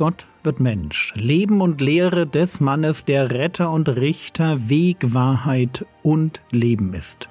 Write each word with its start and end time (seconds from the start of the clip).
Gott 0.00 0.26
wird 0.44 0.60
Mensch. 0.60 1.12
Leben 1.14 1.60
und 1.60 1.82
Lehre 1.82 2.26
des 2.26 2.58
Mannes, 2.58 3.04
der 3.04 3.32
Retter 3.32 3.70
und 3.70 3.86
Richter, 3.86 4.70
Weg, 4.70 5.12
Wahrheit 5.12 5.84
und 6.02 6.40
Leben 6.50 6.94
ist. 6.94 7.28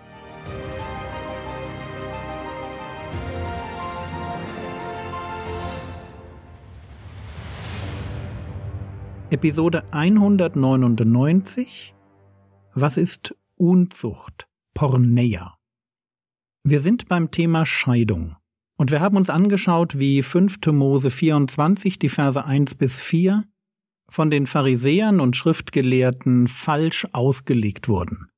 Episode 9.31 9.91
199 9.91 11.95
Was 12.75 12.97
ist 12.97 13.35
Unzucht? 13.55 14.47
Porneia. 14.75 15.57
Wir 16.63 16.81
sind 16.81 17.07
beim 17.07 17.31
Thema 17.31 17.65
Scheidung. 17.65 18.35
Und 18.79 18.91
wir 18.91 19.01
haben 19.01 19.17
uns 19.17 19.29
angeschaut, 19.29 19.99
wie 19.99 20.23
5. 20.23 20.67
Mose 20.67 21.11
24, 21.11 21.99
die 21.99 22.07
Verse 22.07 22.41
1 22.41 22.75
bis 22.75 22.97
4, 22.97 23.43
von 24.09 24.31
den 24.31 24.47
Pharisäern 24.47 25.19
und 25.19 25.35
Schriftgelehrten 25.35 26.47
falsch 26.47 27.05
ausgelegt 27.11 27.89
wurden. 27.89 28.29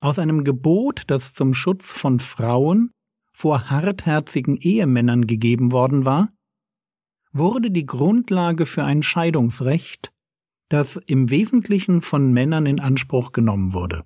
Aus 0.00 0.18
einem 0.18 0.42
Gebot, 0.42 1.04
das 1.06 1.34
zum 1.34 1.54
Schutz 1.54 1.92
von 1.92 2.18
Frauen 2.18 2.90
vor 3.32 3.70
hartherzigen 3.70 4.56
Ehemännern 4.56 5.28
gegeben 5.28 5.70
worden 5.70 6.04
war, 6.04 6.32
wurde 7.32 7.70
die 7.70 7.86
Grundlage 7.86 8.66
für 8.66 8.82
ein 8.82 9.04
Scheidungsrecht, 9.04 10.10
das 10.68 10.96
im 10.96 11.30
Wesentlichen 11.30 12.02
von 12.02 12.32
Männern 12.32 12.66
in 12.66 12.80
Anspruch 12.80 13.30
genommen 13.30 13.72
wurde. 13.72 14.02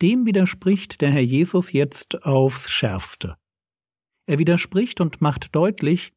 Dem 0.00 0.24
widerspricht 0.24 1.02
der 1.02 1.10
Herr 1.10 1.20
Jesus 1.20 1.70
jetzt 1.70 2.24
aufs 2.24 2.70
schärfste. 2.70 3.36
Er 4.30 4.38
widerspricht 4.38 5.00
und 5.00 5.20
macht 5.20 5.56
deutlich, 5.56 6.12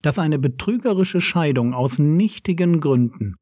dass 0.00 0.18
eine 0.18 0.38
betrügerische 0.38 1.20
Scheidung 1.20 1.74
aus 1.74 1.98
nichtigen 1.98 2.80
Gründen 2.80 3.36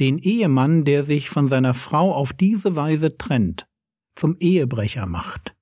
den 0.00 0.18
Ehemann, 0.18 0.84
der 0.84 1.02
sich 1.02 1.30
von 1.30 1.48
seiner 1.48 1.72
Frau 1.72 2.14
auf 2.14 2.34
diese 2.34 2.76
Weise 2.76 3.16
trennt, 3.16 3.64
zum 4.16 4.36
Ehebrecher 4.38 5.06
macht. 5.06 5.54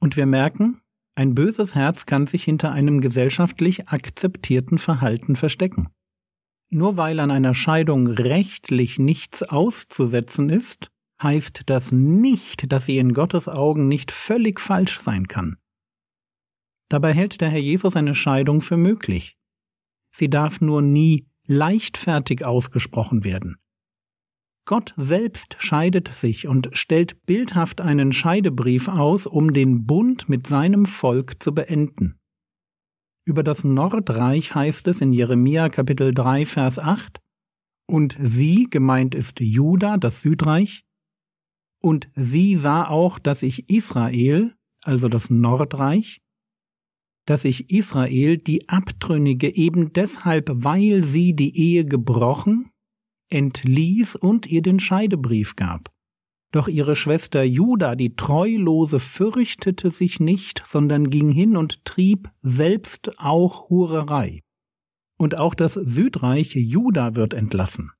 Und 0.00 0.16
wir 0.16 0.26
merken, 0.26 0.80
ein 1.14 1.36
böses 1.36 1.76
Herz 1.76 2.04
kann 2.04 2.26
sich 2.26 2.42
hinter 2.42 2.72
einem 2.72 3.00
gesellschaftlich 3.00 3.90
akzeptierten 3.90 4.78
Verhalten 4.78 5.36
verstecken. 5.36 5.90
Nur 6.68 6.96
weil 6.96 7.20
an 7.20 7.30
einer 7.30 7.54
Scheidung 7.54 8.08
rechtlich 8.08 8.98
nichts 8.98 9.44
auszusetzen 9.44 10.50
ist, 10.50 10.88
heißt 11.22 11.62
das 11.66 11.92
nicht, 11.92 12.72
dass 12.72 12.86
sie 12.86 12.98
in 12.98 13.14
Gottes 13.14 13.48
Augen 13.48 13.86
nicht 13.86 14.10
völlig 14.10 14.58
falsch 14.58 14.98
sein 14.98 15.28
kann. 15.28 15.58
Dabei 16.88 17.12
hält 17.12 17.40
der 17.40 17.48
Herr 17.48 17.60
Jesus 17.60 17.96
eine 17.96 18.14
Scheidung 18.14 18.60
für 18.60 18.76
möglich. 18.76 19.36
Sie 20.14 20.30
darf 20.30 20.60
nur 20.60 20.82
nie 20.82 21.26
leichtfertig 21.44 22.44
ausgesprochen 22.44 23.24
werden. 23.24 23.56
Gott 24.66 24.94
selbst 24.96 25.56
scheidet 25.58 26.12
sich 26.14 26.48
und 26.48 26.70
stellt 26.72 27.24
bildhaft 27.24 27.80
einen 27.80 28.12
Scheidebrief 28.12 28.88
aus, 28.88 29.26
um 29.26 29.52
den 29.52 29.86
Bund 29.86 30.28
mit 30.28 30.46
seinem 30.46 30.86
Volk 30.86 31.40
zu 31.40 31.54
beenden. 31.54 32.18
Über 33.24 33.44
das 33.44 33.62
Nordreich 33.62 34.54
heißt 34.54 34.88
es 34.88 35.00
in 35.00 35.12
Jeremia 35.12 35.68
Kapitel 35.68 36.12
3 36.12 36.46
Vers 36.46 36.78
8, 36.78 37.20
und 37.88 38.16
sie, 38.20 38.66
gemeint 38.68 39.14
ist 39.14 39.38
Juda, 39.38 39.96
das 39.96 40.20
Südreich, 40.20 40.84
und 41.80 42.08
sie 42.14 42.56
sah 42.56 42.88
auch, 42.88 43.20
dass 43.20 43.44
ich 43.44 43.70
Israel, 43.70 44.56
also 44.82 45.08
das 45.08 45.30
Nordreich, 45.30 46.20
dass 47.26 47.42
sich 47.42 47.70
Israel 47.70 48.38
die 48.38 48.68
Abtrünnige 48.68 49.54
eben 49.54 49.92
deshalb, 49.92 50.50
weil 50.52 51.04
sie 51.04 51.34
die 51.34 51.56
Ehe 51.58 51.84
gebrochen, 51.84 52.70
entließ 53.30 54.16
und 54.16 54.46
ihr 54.46 54.62
den 54.62 54.78
Scheidebrief 54.78 55.56
gab. 55.56 55.92
Doch 56.52 56.68
ihre 56.68 56.94
Schwester 56.94 57.42
Juda, 57.42 57.96
die 57.96 58.14
Treulose, 58.14 59.00
fürchtete 59.00 59.90
sich 59.90 60.20
nicht, 60.20 60.62
sondern 60.64 61.10
ging 61.10 61.30
hin 61.30 61.56
und 61.56 61.84
trieb 61.84 62.30
selbst 62.40 63.18
auch 63.18 63.68
Hurerei. 63.68 64.42
Und 65.18 65.38
auch 65.38 65.54
das 65.54 65.74
Südreich 65.74 66.54
Juda 66.54 67.16
wird 67.16 67.34
entlassen. 67.34 67.90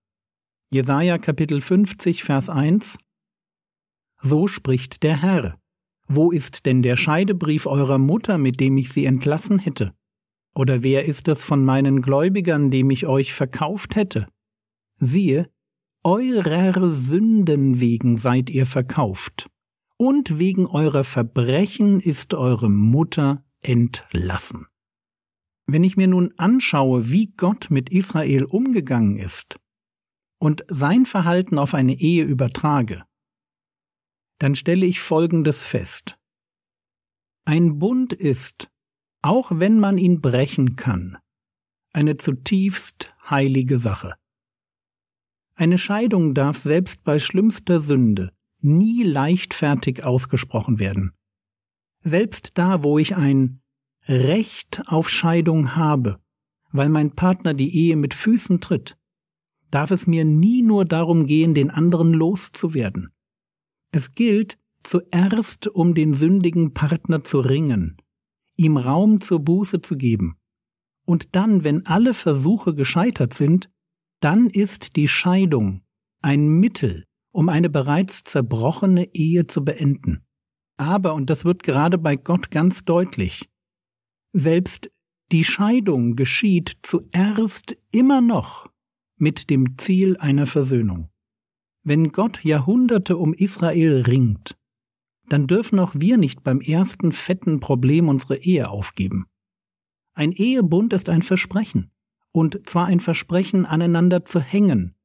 Jesaja 0.73 1.19
Kapitel 1.19 1.61
50, 1.61 2.23
Vers 2.23 2.49
1 2.49 2.99
So 4.21 4.47
spricht 4.47 5.03
der 5.03 5.23
Herr. 5.23 5.59
Wo 6.09 6.31
ist 6.31 6.67
denn 6.67 6.83
der 6.83 6.97
Scheidebrief 6.97 7.67
eurer 7.67 7.99
Mutter, 7.99 8.39
mit 8.39 8.61
dem 8.61 8.77
ich 8.77 8.93
sie 8.93 9.05
entlassen 9.05 9.59
hätte? 9.59 9.93
Oder 10.55 10.83
wer 10.83 11.05
ist 11.05 11.29
es 11.29 11.45
von 11.45 11.65
meinen 11.65 12.01
Gläubigern, 12.01 12.71
dem 12.71 12.91
ich 12.91 13.07
euch 13.07 13.33
verkauft 13.35 13.97
hätte? 13.97 14.29
Siehe, 14.95 15.51
eurer 16.03 16.91
Sünden 16.91 17.81
wegen 17.81 18.17
seid 18.17 18.49
ihr 18.49 18.65
verkauft, 18.65 19.51
und 19.99 20.39
wegen 20.39 20.67
eurer 20.67 21.05
Verbrechen 21.05 22.01
ist 22.01 22.33
eure 22.35 22.71
Mutter 22.71 23.45
entlassen. 23.63 24.67
Wenn 25.67 25.83
ich 25.83 25.97
mir 25.97 26.07
nun 26.07 26.33
anschaue, 26.37 27.11
wie 27.11 27.33
Gott 27.37 27.67
mit 27.71 27.91
Israel 27.91 28.45
umgegangen 28.45 29.17
ist 29.17 29.59
und 30.39 30.65
sein 30.69 31.07
Verhalten 31.07 31.59
auf 31.59 31.75
eine 31.75 31.99
Ehe 31.99 32.25
übertrage, 32.25 33.03
dann 34.39 34.55
stelle 34.55 34.87
ich 34.87 35.01
Folgendes 35.01 35.65
fest. 35.65 36.19
Ein 37.45 37.79
Bund 37.79 38.13
ist, 38.13 38.69
auch 39.23 39.51
wenn 39.55 39.79
man 39.79 39.99
ihn 39.99 40.21
brechen 40.21 40.77
kann, 40.77 41.17
eine 41.93 42.17
zutiefst 42.17 43.15
heilige 43.29 43.79
Sache. 43.79 44.15
Eine 45.55 45.79
Scheidung 45.79 46.35
darf 46.35 46.59
selbst 46.59 47.03
bei 47.05 47.19
schlimmster 47.19 47.81
Sünde 47.81 48.33
nie 48.61 49.03
leichtfertig 49.03 50.05
ausgesprochen 50.05 50.79
werden. 50.79 51.13
Selbst 52.01 52.59
da, 52.59 52.83
wo 52.83 52.99
ich 52.99 53.17
ein 53.17 53.63
Recht 54.07 54.83
auf 54.87 55.09
Scheidung 55.09 55.75
habe, 55.75 56.21
weil 56.73 56.89
mein 56.89 57.13
Partner 57.13 57.55
die 57.55 57.75
Ehe 57.75 57.97
mit 57.97 58.15
Füßen 58.15 58.61
tritt, 58.61 58.97
darf 59.71 59.91
es 59.91 60.07
mir 60.07 60.25
nie 60.25 60.63
nur 60.63 60.85
darum 60.85 61.27
gehen, 61.27 61.55
den 61.55 61.71
anderen 61.71 62.13
loszuwerden. 62.13 63.13
Es 63.93 64.13
gilt, 64.13 64.59
zuerst 64.83 65.69
um 65.69 65.95
den 65.95 66.15
sündigen 66.15 66.75
Partner 66.75 67.25
zu 67.25 67.41
ringen, 67.41 67.97
ihm 68.57 68.77
Raum 68.77 69.21
zur 69.21 69.41
Buße 69.41 69.81
zu 69.81 69.97
geben. 69.97 70.37
Und 71.05 71.35
dann, 71.37 71.65
wenn 71.65 71.87
alle 71.87 72.15
Versuche 72.15 72.75
gescheitert 72.75 73.35
sind, 73.35 73.71
dann 74.21 74.49
ist 74.49 74.97
die 74.97 75.09
Scheidung 75.09 75.83
ein 76.23 76.49
Mittel, 76.49 77.05
um 77.33 77.49
eine 77.49 77.71
bereits 77.71 78.25
zerbrochene 78.25 79.15
Ehe 79.15 79.47
zu 79.47 79.65
beenden. 79.65 80.25
Aber, 80.79 81.15
und 81.15 81.31
das 81.31 81.45
wird 81.45 81.63
gerade 81.63 81.99
bei 81.99 82.17
Gott 82.17 82.51
ganz 82.51 82.85
deutlich, 82.85 83.49
selbst 84.33 84.91
die 85.33 85.45
Scheidung 85.45 86.15
geschieht 86.15 86.79
zuerst 86.83 87.77
immer 87.91 88.21
noch 88.21 88.71
mit 89.17 89.51
dem 89.51 89.79
Ziel 89.79 90.17
einer 90.19 90.47
Versöhnung. 90.47 91.09
Wenn 91.89 92.11
Gott 92.11 92.43
Jahrhunderte 92.43 93.17
um 93.17 93.33
Israel 93.33 94.03
ringt, 94.09 94.59
dann 95.29 95.47
dürfen 95.47 95.79
auch 95.79 95.93
wir 95.95 96.17
nicht 96.17 96.43
beim 96.43 96.61
ersten 96.61 97.13
fetten 97.13 97.61
Problem 97.61 98.09
unsere 98.09 98.39
Ehe 98.39 98.69
aufgeben. 98.71 99.27
Ein 100.13 100.33
Ehebund 100.33 100.93
ist 100.93 101.09
ein 101.09 101.23
Versprechen, 101.23 101.93
und 102.33 102.69
zwar 102.69 102.87
ein 102.87 102.99
Versprechen, 102.99 103.67
aneinander 103.67 104.25
zu 104.25 104.41
hängen, 104.41 104.97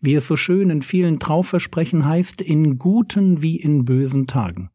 wie 0.00 0.12
es 0.12 0.26
so 0.26 0.36
schön 0.36 0.68
in 0.68 0.82
vielen 0.82 1.18
Trauversprechen 1.18 2.04
heißt, 2.04 2.42
in 2.42 2.76
guten 2.76 3.40
wie 3.40 3.56
in 3.56 3.86
bösen 3.86 4.26
Tagen. 4.26 4.68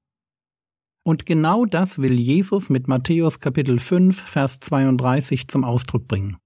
Und 1.03 1.27
genau 1.27 1.65
das 1.65 1.99
will 1.99 2.19
Jesus 2.19 2.71
mit 2.71 2.87
Matthäus 2.87 3.39
Kapitel 3.39 3.77
5, 3.77 4.23
Vers 4.23 4.59
32 4.59 5.47
zum 5.47 5.65
Ausdruck 5.65 6.07
bringen. 6.07 6.37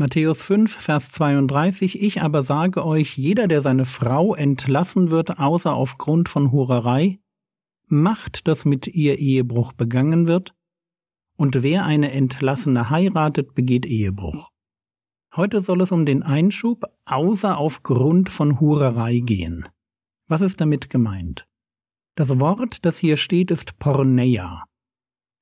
Matthäus 0.00 0.42
5, 0.42 0.76
Vers 0.76 1.10
32, 1.10 2.00
ich 2.00 2.22
aber 2.22 2.44
sage 2.44 2.86
euch, 2.86 3.18
jeder, 3.18 3.48
der 3.48 3.62
seine 3.62 3.84
Frau 3.84 4.32
entlassen 4.32 5.10
wird, 5.10 5.40
außer 5.40 5.74
aufgrund 5.74 6.28
von 6.28 6.52
Hurerei, 6.52 7.18
macht, 7.88 8.46
dass 8.46 8.64
mit 8.64 8.86
ihr 8.86 9.18
Ehebruch 9.18 9.72
begangen 9.72 10.28
wird, 10.28 10.54
und 11.36 11.64
wer 11.64 11.84
eine 11.84 12.12
Entlassene 12.12 12.90
heiratet, 12.90 13.56
begeht 13.56 13.86
Ehebruch. 13.86 14.50
Heute 15.34 15.60
soll 15.60 15.80
es 15.80 15.90
um 15.90 16.06
den 16.06 16.22
Einschub 16.22 16.84
außer 17.04 17.58
aufgrund 17.58 18.30
von 18.30 18.60
Hurerei 18.60 19.18
gehen. 19.18 19.66
Was 20.28 20.42
ist 20.42 20.60
damit 20.60 20.90
gemeint? 20.90 21.44
Das 22.14 22.38
Wort, 22.38 22.84
das 22.84 22.98
hier 22.98 23.16
steht, 23.16 23.50
ist 23.50 23.80
Porneia. 23.80 24.67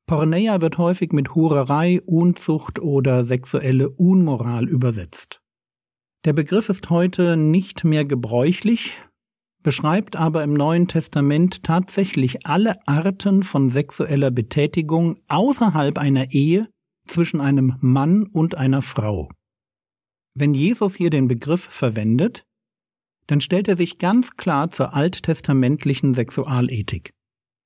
Porneia 0.07 0.61
wird 0.61 0.79
häufig 0.79 1.13
mit 1.13 1.35
Hurerei, 1.35 2.01
Unzucht 2.03 2.79
oder 2.79 3.25
sexuelle 3.25 3.91
Unmoral 3.91 4.69
übersetzt. 4.69 5.41
Der 6.25 6.33
Begriff 6.33 6.69
ist 6.69 6.91
heute 6.91 7.37
nicht 7.37 7.83
mehr 7.83 8.05
gebräuchlich, 8.05 9.01
beschreibt 9.65 10.15
aber 10.15 10.45
im 10.45 10.55
Neuen 10.55 10.87
Testament 10.87 11.65
tatsächlich 11.65 12.47
alle 12.47 12.77
Arten 12.87 13.43
von 13.43 13.69
sexueller 13.69 14.31
Betätigung 14.31 15.19
außerhalb 15.27 15.99
einer 15.99 16.31
Ehe 16.31 16.69
zwischen 17.09 17.41
einem 17.41 17.75
Mann 17.81 18.27
und 18.27 18.55
einer 18.55 18.83
Frau. 18.83 19.29
Wenn 20.35 20.55
Jesus 20.55 20.95
hier 20.95 21.11
den 21.11 21.27
Begriff 21.27 21.63
verwendet, 21.63 22.45
dann 23.27 23.41
stellt 23.41 23.67
er 23.67 23.75
sich 23.75 23.99
ganz 23.99 24.37
klar 24.37 24.71
zur 24.71 24.95
alttestamentlichen 24.95 26.15
Sexualethik. 26.15 27.16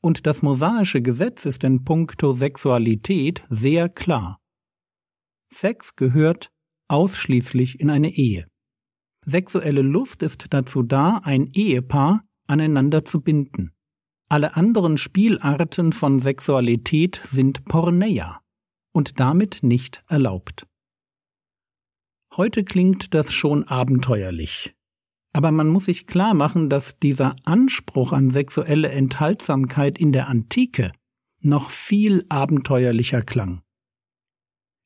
Und 0.02 0.26
das 0.26 0.42
mosaische 0.42 1.02
Gesetz 1.02 1.44
ist 1.44 1.62
in 1.62 1.84
puncto 1.84 2.32
Sexualität 2.32 3.42
sehr 3.48 3.88
klar. 3.88 4.40
Sex 5.52 5.96
gehört 5.96 6.50
ausschließlich 6.88 7.80
in 7.80 7.90
eine 7.90 8.10
Ehe. 8.10 8.46
Sexuelle 9.24 9.82
Lust 9.82 10.22
ist 10.22 10.46
dazu 10.50 10.82
da, 10.82 11.20
ein 11.24 11.46
Ehepaar 11.52 12.24
aneinander 12.46 13.04
zu 13.04 13.20
binden. 13.20 13.72
Alle 14.28 14.56
anderen 14.56 14.96
Spielarten 14.96 15.92
von 15.92 16.18
Sexualität 16.18 17.20
sind 17.24 17.64
Porneia 17.64 18.40
und 18.92 19.20
damit 19.20 19.62
nicht 19.62 20.04
erlaubt. 20.08 20.66
Heute 22.36 22.64
klingt 22.64 23.12
das 23.12 23.32
schon 23.32 23.64
abenteuerlich. 23.64 24.74
Aber 25.32 25.52
man 25.52 25.68
muss 25.68 25.84
sich 25.84 26.06
klar 26.06 26.34
machen, 26.34 26.68
dass 26.68 26.98
dieser 26.98 27.36
Anspruch 27.44 28.12
an 28.12 28.30
sexuelle 28.30 28.90
Enthaltsamkeit 28.90 29.98
in 29.98 30.12
der 30.12 30.28
Antike 30.28 30.92
noch 31.40 31.70
viel 31.70 32.24
abenteuerlicher 32.28 33.22
klang. 33.22 33.62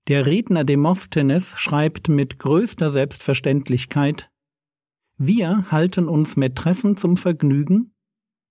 Der 0.09 0.27
Redner 0.27 0.65
Demosthenes 0.65 1.55
schreibt 1.57 2.09
mit 2.09 2.39
größter 2.39 2.91
Selbstverständlichkeit 2.91 4.31
Wir 5.17 5.71
halten 5.71 6.09
uns 6.09 6.37
Mätressen 6.37 6.99
zum 6.99 7.17
Vergnügen 7.17 7.95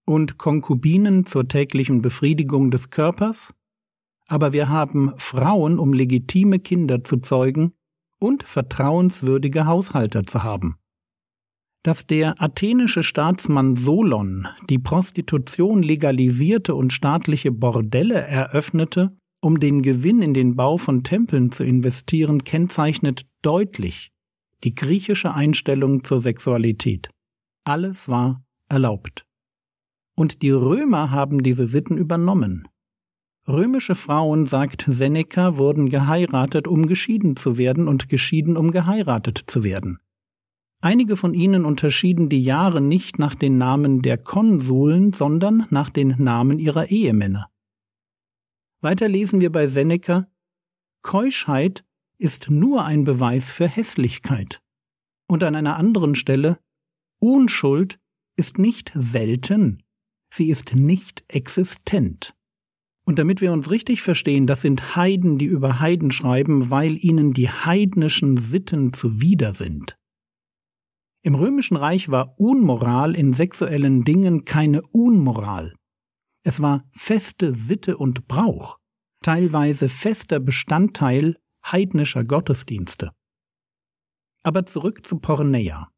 und 0.05 0.39
Konkubinen 0.39 1.27
zur 1.27 1.47
täglichen 1.47 2.01
Befriedigung 2.01 2.71
des 2.71 2.89
Körpers, 2.89 3.53
aber 4.27 4.51
wir 4.51 4.69
haben 4.69 5.13
Frauen, 5.17 5.77
um 5.77 5.93
legitime 5.93 6.59
Kinder 6.59 7.03
zu 7.03 7.17
zeugen 7.17 7.73
und 8.19 8.43
vertrauenswürdige 8.43 9.67
Haushalter 9.67 10.25
zu 10.25 10.43
haben. 10.43 10.77
Dass 11.83 12.07
der 12.07 12.41
athenische 12.41 13.03
Staatsmann 13.03 13.75
Solon 13.75 14.47
die 14.69 14.79
Prostitution 14.79 15.83
legalisierte 15.83 16.75
und 16.75 16.93
staatliche 16.93 17.51
Bordelle 17.51 18.21
eröffnete, 18.21 19.17
um 19.41 19.59
den 19.59 19.81
Gewinn 19.81 20.21
in 20.21 20.33
den 20.33 20.55
Bau 20.55 20.77
von 20.77 21.03
Tempeln 21.03 21.51
zu 21.51 21.65
investieren, 21.65 22.45
kennzeichnet 22.45 23.25
deutlich 23.41 24.11
die 24.63 24.73
griechische 24.73 25.33
Einstellung 25.33 26.05
zur 26.05 26.19
Sexualität. 26.19 27.09
Alles 27.65 28.07
war 28.07 28.45
erlaubt. 28.69 29.25
Und 30.15 30.41
die 30.41 30.51
Römer 30.51 31.11
haben 31.11 31.43
diese 31.43 31.65
Sitten 31.65 31.97
übernommen. 31.97 32.67
Römische 33.45 33.95
Frauen, 33.95 34.45
sagt 34.45 34.85
Seneca, 34.87 35.57
wurden 35.57 35.89
geheiratet, 35.89 36.65
um 36.65 36.87
geschieden 36.87 37.35
zu 37.35 37.57
werden 37.57 37.89
und 37.89 38.07
geschieden, 38.07 38.55
um 38.55 38.71
geheiratet 38.71 39.43
zu 39.47 39.65
werden. 39.65 39.99
Einige 40.83 41.15
von 41.15 41.33
ihnen 41.33 41.63
unterschieden 41.63 42.27
die 42.27 42.43
Jahre 42.43 42.81
nicht 42.81 43.17
nach 43.17 43.35
den 43.35 43.57
Namen 43.57 44.01
der 44.01 44.17
Konsuln, 44.17 45.13
sondern 45.13 45.65
nach 45.69 45.89
den 45.89 46.15
Namen 46.17 46.59
ihrer 46.59 46.91
Ehemänner. 46.91 47.49
Weiter 48.81 49.07
lesen 49.07 49.39
wir 49.39 49.49
bei 49.49 49.65
Seneca 49.65 50.27
Keuschheit 51.01 51.85
ist 52.17 52.49
nur 52.49 52.83
ein 52.83 53.05
Beweis 53.05 53.49
für 53.49 53.65
Hässlichkeit. 53.65 54.61
Und 55.25 55.45
an 55.45 55.55
einer 55.55 55.77
anderen 55.77 56.15
Stelle 56.15 56.59
Unschuld 57.19 57.97
ist 58.35 58.57
nicht 58.57 58.91
selten, 58.93 59.83
sie 60.33 60.49
ist 60.49 60.75
nicht 60.75 61.23
existent. 61.29 62.35
Und 63.05 63.19
damit 63.19 63.39
wir 63.39 63.53
uns 63.53 63.71
richtig 63.71 64.01
verstehen, 64.01 64.47
das 64.47 64.59
sind 64.59 64.97
Heiden, 64.97 65.37
die 65.37 65.45
über 65.45 65.79
Heiden 65.79 66.11
schreiben, 66.11 66.69
weil 66.69 66.97
ihnen 66.97 67.31
die 67.31 67.49
heidnischen 67.49 68.35
Sitten 68.35 68.91
zuwider 68.91 69.53
sind. 69.53 69.97
Im 71.25 71.35
römischen 71.35 71.77
Reich 71.77 72.09
war 72.09 72.37
Unmoral 72.37 73.15
in 73.15 73.31
sexuellen 73.31 74.03
Dingen 74.03 74.43
keine 74.43 74.81
Unmoral. 74.81 75.73
Es 76.43 76.61
war 76.61 76.83
feste 76.91 77.53
Sitte 77.53 77.97
und 77.97 78.27
Brauch, 78.27 78.77
teilweise 79.21 79.87
fester 79.87 80.41
Bestandteil 80.41 81.37
heidnischer 81.65 82.25
Gottesdienste. 82.25 83.11
Aber 84.43 84.65
zurück 84.65 85.05
zu 85.05 85.19
Porneia 85.19 85.89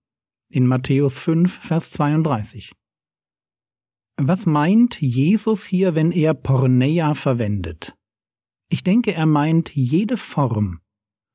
in 0.51 0.67
Matthäus 0.67 1.17
5, 1.17 1.51
Vers 1.57 1.91
32. 1.91 2.71
Was 4.17 4.45
meint 4.45 5.01
Jesus 5.01 5.65
hier, 5.65 5.95
wenn 5.95 6.11
er 6.11 6.35
Porneia 6.35 7.15
verwendet? 7.15 7.95
Ich 8.69 8.83
denke, 8.83 9.13
er 9.13 9.25
meint 9.25 9.75
jede 9.75 10.17
Form 10.17 10.79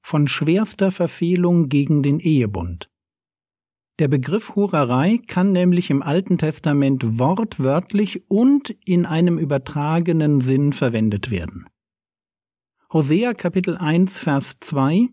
von 0.03 0.29
schwerster 0.29 0.91
Verfehlung 0.91 1.69
gegen 1.69 2.03
den 2.03 2.21
Ehebund. 2.21 2.90
Der 4.01 4.09
Begriff 4.09 4.57
Hurerei 4.57 5.21
kann 5.27 5.53
nämlich 5.53 5.91
im 5.91 6.03
Alten 6.03 6.39
Testament 6.39 7.19
wortwörtlich 7.19 8.31
und 8.31 8.71
in 8.87 9.05
einem 9.05 9.39
übertragenen 9.39 10.41
Sinn 10.41 10.73
verwendet 10.73 11.31
werden. 11.31 11.69
Hosea 12.91 13.35
Kapitel 13.35 13.77
1 13.77 14.19
Vers 14.19 14.57
2 14.59 15.11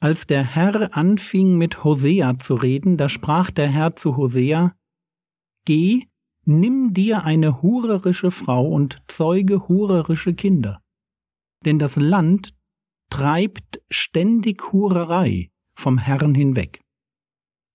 Als 0.00 0.26
der 0.26 0.44
Herr 0.44 0.94
anfing 0.94 1.56
mit 1.56 1.82
Hosea 1.82 2.38
zu 2.38 2.56
reden, 2.56 2.98
da 2.98 3.08
sprach 3.08 3.50
der 3.50 3.68
Herr 3.68 3.96
zu 3.96 4.18
Hosea 4.18 4.76
Geh, 5.64 6.02
nimm 6.44 6.92
dir 6.92 7.24
eine 7.24 7.62
hurerische 7.62 8.30
Frau 8.30 8.68
und 8.68 8.98
zeuge 9.08 9.66
hurerische 9.66 10.34
Kinder. 10.34 10.82
Denn 11.64 11.78
das 11.78 11.96
Land 11.96 12.50
treibt 13.08 13.80
ständig 13.88 14.74
Hurerei 14.74 15.48
vom 15.74 15.96
Herrn 15.96 16.34
hinweg. 16.34 16.82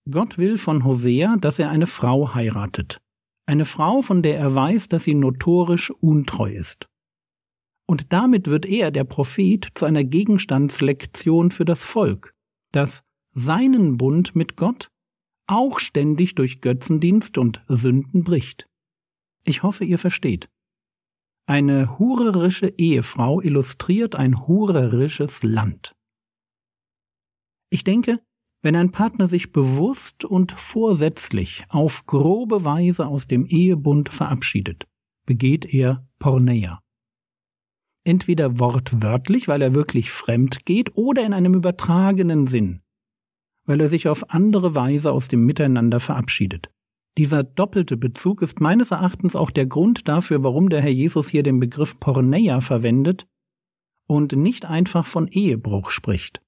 Gott 0.10 0.38
will 0.38 0.58
von 0.58 0.84
Hosea, 0.84 1.38
dass 1.38 1.60
er 1.60 1.70
eine 1.70 1.88
Frau 1.88 2.34
heiratet. 2.34 3.00
Eine 3.46 3.66
Frau, 3.66 4.02
von 4.02 4.24
der 4.24 4.38
er 4.38 4.56
weiß, 4.56 4.90
dass 4.90 5.04
sie 5.04 5.14
notorisch 5.14 5.92
untreu 5.92 6.52
ist. 6.52 6.88
Und 7.88 8.14
damit 8.14 8.48
wird 8.48 8.66
er, 8.66 8.92
der 8.92 9.04
Prophet, 9.04 9.68
zu 9.76 9.86
einer 9.86 10.04
Gegenstandslektion 10.04 11.52
für 11.52 11.66
das 11.66 11.84
Volk, 11.84 12.34
das 12.72 13.04
seinen 13.32 13.98
Bund 13.98 14.36
mit 14.36 14.56
Gott 14.56 14.90
auch 15.48 15.80
ständig 15.80 16.36
durch 16.36 16.62
Götzendienst 16.62 17.38
und 17.38 17.62
Sünden 17.68 18.24
bricht. 18.24 18.68
Ich 19.46 19.64
hoffe, 19.64 19.84
ihr 19.84 20.00
versteht. 20.00 20.50
Eine 21.46 22.00
hurerische 22.00 22.74
Ehefrau 22.78 23.42
illustriert 23.42 24.16
ein 24.16 24.48
hurerisches 24.48 25.44
Land. 25.44 25.94
Ich 27.70 27.84
denke, 27.84 28.22
wenn 28.62 28.76
ein 28.76 28.92
Partner 28.92 29.28
sich 29.28 29.52
bewusst 29.52 30.24
und 30.24 30.52
vorsätzlich 30.52 31.64
auf 31.70 32.06
grobe 32.06 32.64
Weise 32.64 33.08
aus 33.08 33.28
dem 33.28 33.46
Ehebund 33.46 34.10
verabschiedet, 34.10 34.86
begeht 35.26 35.66
er 35.66 36.08
Porneia. 36.20 36.80
Entweder 38.04 38.60
wortwörtlich, 38.60 39.48
weil 39.48 39.62
er 39.62 39.74
wirklich 39.74 40.12
fremd 40.12 40.66
geht, 40.66 40.96
oder 40.96 41.26
in 41.26 41.34
einem 41.34 41.54
übertragenen 41.54 42.46
Sinn, 42.48 42.82
weil 43.66 43.82
er 43.82 43.88
sich 43.88 44.08
auf 44.08 44.32
andere 44.32 44.76
Weise 44.76 45.12
aus 45.12 45.28
dem 45.28 45.46
Miteinander 45.46 46.00
verabschiedet. 46.00 46.70
Dieser 47.18 47.44
doppelte 47.44 47.98
Bezug 47.98 48.42
ist 48.42 48.62
meines 48.62 48.92
Erachtens 48.92 49.36
auch 49.36 49.52
der 49.52 49.66
Grund 49.66 50.08
dafür, 50.08 50.44
warum 50.44 50.70
der 50.70 50.82
Herr 50.82 50.92
Jesus 50.92 51.30
hier 51.30 51.44
den 51.44 51.60
Begriff 51.60 52.00
Porneia 52.00 52.62
verwendet 52.62 53.28
und 54.08 54.34
nicht 54.34 54.66
einfach 54.66 55.06
von 55.06 55.28
Ehebruch 55.28 55.90
spricht. 55.90 56.42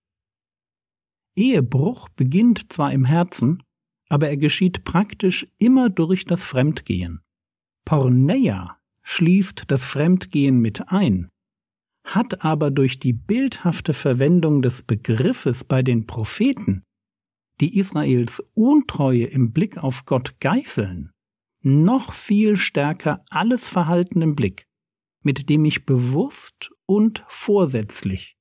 Ehebruch 1.35 2.09
beginnt 2.09 2.71
zwar 2.71 2.93
im 2.93 3.05
Herzen, 3.05 3.63
aber 4.09 4.29
er 4.29 4.37
geschieht 4.37 4.83
praktisch 4.83 5.47
immer 5.57 5.89
durch 5.89 6.25
das 6.25 6.43
Fremdgehen. 6.43 7.21
Porneia 7.85 8.77
schließt 9.01 9.63
das 9.67 9.85
Fremdgehen 9.85 10.59
mit 10.59 10.89
ein, 10.89 11.29
hat 12.05 12.43
aber 12.43 12.71
durch 12.71 12.99
die 12.99 13.13
bildhafte 13.13 13.93
Verwendung 13.93 14.61
des 14.61 14.81
Begriffes 14.81 15.63
bei 15.63 15.81
den 15.81 16.05
Propheten, 16.05 16.83
die 17.59 17.77
Israels 17.77 18.43
Untreue 18.53 19.25
im 19.25 19.51
Blick 19.51 19.77
auf 19.77 20.05
Gott 20.05 20.39
geißeln, 20.39 21.11
noch 21.61 22.11
viel 22.13 22.55
stärker 22.55 23.23
alles 23.29 23.67
Verhalten 23.67 24.21
im 24.21 24.35
Blick, 24.35 24.65
mit 25.21 25.49
dem 25.49 25.65
ich 25.65 25.85
bewusst 25.85 26.71
und 26.85 27.23
vorsätzlich 27.27 28.35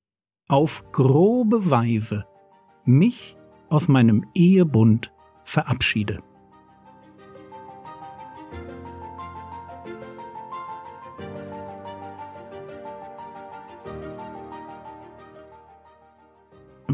auf 0.48 0.84
grobe 0.92 1.70
Weise 1.70 2.26
mich 2.84 3.36
aus 3.68 3.88
meinem 3.88 4.26
Ehebund 4.34 5.12
verabschiede. 5.44 6.22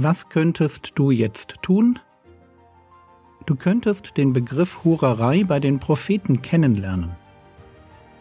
Was 0.01 0.29
könntest 0.29 0.93
du 0.95 1.11
jetzt 1.11 1.57
tun? 1.61 1.99
Du 3.47 3.57
könntest 3.57 4.17
den 4.17 4.33
Begriff 4.33 4.85
Hurerei 4.85 5.43
bei 5.43 5.59
den 5.59 5.81
Propheten 5.81 6.41
kennenlernen. 6.41 7.17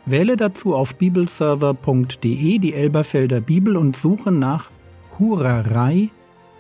Wähle 0.04 0.38
dazu 0.38 0.74
auf 0.74 0.96
bibelserver.de 0.96 2.58
die 2.58 2.74
Elberfelder 2.74 3.42
Bibel 3.42 3.78
und 3.78 3.96
suche 3.96 4.32
nach 4.32 4.72
Hurerei 5.20 6.10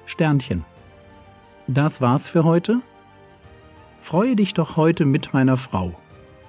Sternchen. 0.05 0.65
Das 1.67 2.01
war's 2.01 2.27
für 2.29 2.43
heute. 2.43 2.81
Freue 4.01 4.36
dich 4.36 4.53
doch 4.53 4.77
heute 4.77 5.05
mit 5.05 5.33
meiner 5.33 5.57
Frau. 5.57 5.93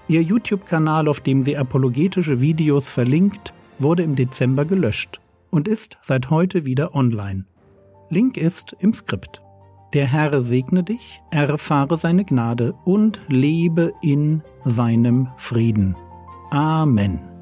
Ihr 0.07 0.23
YouTube-Kanal, 0.23 1.09
auf 1.09 1.21
dem 1.21 1.43
sie 1.43 1.57
apologetische 1.57 2.41
Videos 2.41 2.89
verlinkt, 2.89 3.53
wurde 3.79 4.03
im 4.03 4.15
Dezember 4.15 4.65
gelöscht 4.65 5.21
und 5.51 5.69
ist 5.69 5.99
seit 6.01 6.31
heute 6.31 6.65
wieder 6.65 6.95
online. 6.95 7.45
Link 8.11 8.37
ist 8.37 8.77
im 8.79 8.95
Skript. 8.95 9.43
Der 9.93 10.07
Herr 10.07 10.41
segne 10.41 10.83
dich, 10.83 11.23
erfahre 11.31 11.97
seine 11.97 12.25
Gnade 12.25 12.75
und 12.85 13.21
lebe 13.29 13.93
in 14.03 14.43
seinem 14.65 15.29
Frieden. 15.37 15.97
Amen. 16.51 17.38